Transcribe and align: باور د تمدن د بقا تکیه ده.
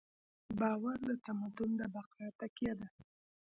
باور 0.59 0.97
د 1.07 1.09
تمدن 1.25 1.69
د 1.79 1.81
بقا 1.93 2.27
تکیه 2.39 2.73
ده. 2.79 2.87